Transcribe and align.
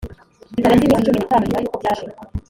kitarenze 0.55 0.83
iminsi 0.85 1.05
cumi 1.07 1.19
n 1.19 1.21
itanu 1.25 1.43
nyuma 1.45 1.59
y 1.61 1.67
uko 1.69 1.75
byaje 1.81 2.05